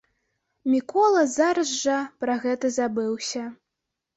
Мікола 0.73 1.21
зараз 1.35 1.75
жа 1.83 1.99
пра 2.25 2.39
гэта 2.47 2.73
забыўся. 2.79 3.45